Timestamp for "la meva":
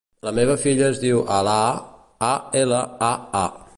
0.27-0.53